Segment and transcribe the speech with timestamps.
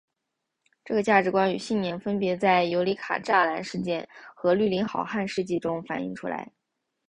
[0.83, 6.51] 这个价值观与信念分别在尤里卡栅栏事件和绿林好汉的事迹中反映出来。